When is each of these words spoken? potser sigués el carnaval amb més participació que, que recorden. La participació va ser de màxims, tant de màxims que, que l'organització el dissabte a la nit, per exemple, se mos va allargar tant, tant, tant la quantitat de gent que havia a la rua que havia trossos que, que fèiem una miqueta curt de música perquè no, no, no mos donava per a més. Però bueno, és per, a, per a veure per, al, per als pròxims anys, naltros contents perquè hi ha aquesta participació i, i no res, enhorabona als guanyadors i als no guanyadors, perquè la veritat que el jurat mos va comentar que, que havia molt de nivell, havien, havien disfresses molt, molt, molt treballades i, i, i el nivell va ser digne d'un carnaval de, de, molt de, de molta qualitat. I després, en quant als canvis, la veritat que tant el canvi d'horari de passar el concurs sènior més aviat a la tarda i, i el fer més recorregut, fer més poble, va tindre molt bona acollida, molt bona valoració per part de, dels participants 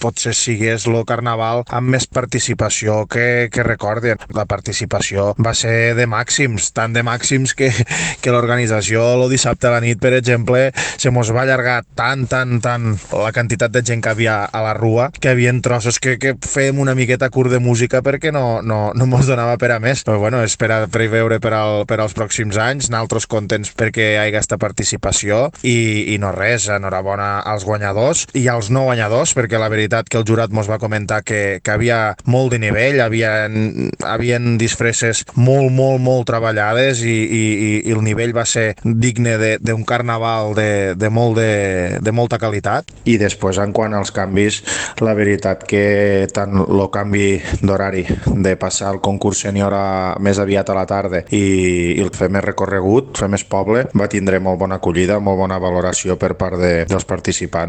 potser 0.00 0.34
sigués 0.36 0.86
el 0.86 0.98
carnaval 1.08 1.64
amb 1.66 1.92
més 1.94 2.06
participació 2.06 3.04
que, 3.10 3.48
que 3.52 3.66
recorden. 3.66 4.20
La 4.36 4.46
participació 4.48 5.32
va 5.42 5.54
ser 5.56 5.94
de 5.98 6.06
màxims, 6.10 6.70
tant 6.76 6.94
de 6.94 7.02
màxims 7.06 7.54
que, 7.56 7.72
que 8.22 8.34
l'organització 8.34 9.02
el 9.16 9.26
dissabte 9.32 9.68
a 9.68 9.76
la 9.76 9.82
nit, 9.84 10.00
per 10.02 10.14
exemple, 10.16 10.70
se 10.96 11.10
mos 11.10 11.32
va 11.34 11.44
allargar 11.44 11.80
tant, 11.98 12.26
tant, 12.30 12.58
tant 12.64 12.92
la 13.12 13.32
quantitat 13.34 13.72
de 13.74 13.82
gent 13.86 14.02
que 14.04 14.12
havia 14.12 14.38
a 14.44 14.62
la 14.64 14.74
rua 14.76 15.10
que 15.20 15.30
havia 15.32 15.52
trossos 15.62 15.98
que, 16.02 16.16
que 16.18 16.34
fèiem 16.42 16.78
una 16.82 16.94
miqueta 16.98 17.28
curt 17.32 17.52
de 17.52 17.60
música 17.62 18.02
perquè 18.04 18.32
no, 18.34 18.60
no, 18.62 18.92
no 18.94 19.06
mos 19.08 19.28
donava 19.28 19.56
per 19.60 19.72
a 19.74 19.80
més. 19.82 20.02
Però 20.06 20.18
bueno, 20.20 20.42
és 20.44 20.56
per, 20.58 20.70
a, 20.72 20.78
per 20.90 21.04
a 21.06 21.10
veure 21.10 21.40
per, 21.42 21.52
al, 21.56 21.84
per 21.88 22.00
als 22.02 22.14
pròxims 22.16 22.58
anys, 22.60 22.90
naltros 22.92 23.28
contents 23.30 23.72
perquè 23.76 24.12
hi 24.12 24.18
ha 24.20 24.26
aquesta 24.28 24.58
participació 24.60 25.46
i, 25.62 26.14
i 26.14 26.18
no 26.22 26.32
res, 26.34 26.68
enhorabona 26.72 27.40
als 27.46 27.66
guanyadors 27.66 28.26
i 28.36 28.46
als 28.52 28.70
no 28.74 28.86
guanyadors, 28.88 29.34
perquè 29.36 29.60
la 29.60 29.70
veritat 29.72 29.85
que 29.88 30.18
el 30.18 30.26
jurat 30.28 30.52
mos 30.52 30.68
va 30.70 30.78
comentar 30.82 31.22
que, 31.26 31.60
que 31.62 31.72
havia 31.72 32.16
molt 32.24 32.52
de 32.54 32.60
nivell, 32.62 33.00
havien, 33.00 33.90
havien 34.04 34.56
disfresses 34.60 35.24
molt, 35.34 35.70
molt, 35.74 36.00
molt 36.02 36.26
treballades 36.28 37.02
i, 37.06 37.16
i, 37.26 37.44
i 37.86 37.94
el 37.94 38.02
nivell 38.04 38.34
va 38.36 38.46
ser 38.48 38.74
digne 38.82 39.36
d'un 39.60 39.84
carnaval 39.88 40.54
de, 40.56 40.94
de, 40.96 41.10
molt 41.10 41.38
de, 41.40 41.98
de 42.02 42.12
molta 42.14 42.38
qualitat. 42.42 42.90
I 43.06 43.16
després, 43.20 43.60
en 43.62 43.72
quant 43.76 43.94
als 43.96 44.12
canvis, 44.14 44.62
la 45.04 45.14
veritat 45.16 45.64
que 45.68 46.26
tant 46.34 46.60
el 46.66 46.84
canvi 46.92 47.40
d'horari 47.62 48.04
de 48.36 48.56
passar 48.60 48.92
el 48.94 49.00
concurs 49.04 49.42
sènior 49.46 49.74
més 50.22 50.38
aviat 50.42 50.70
a 50.70 50.76
la 50.76 50.86
tarda 50.88 51.22
i, 51.30 51.42
i 51.96 52.02
el 52.02 52.12
fer 52.14 52.28
més 52.32 52.44
recorregut, 52.44 53.14
fer 53.18 53.28
més 53.32 53.44
poble, 53.46 53.86
va 53.96 54.10
tindre 54.12 54.40
molt 54.42 54.60
bona 54.60 54.78
acollida, 54.80 55.18
molt 55.20 55.40
bona 55.40 55.58
valoració 55.62 56.16
per 56.20 56.34
part 56.38 56.60
de, 56.60 56.72
dels 56.88 57.06
participants 57.08 57.66